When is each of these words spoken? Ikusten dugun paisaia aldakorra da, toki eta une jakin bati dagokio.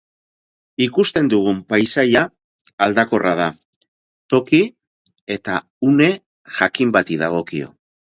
Ikusten 0.85 1.29
dugun 1.33 1.59
paisaia 1.73 2.23
aldakorra 2.87 3.35
da, 3.43 3.51
toki 4.37 4.65
eta 5.39 5.63
une 5.93 6.13
jakin 6.59 6.99
bati 7.01 7.25
dagokio. 7.27 7.75